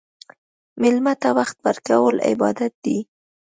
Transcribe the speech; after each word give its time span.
مېلمه 0.81 1.13
ته 1.21 1.29
وخت 1.39 1.57
ورکول 1.65 2.15
عبادت 2.29 2.73
دی. 2.83 2.97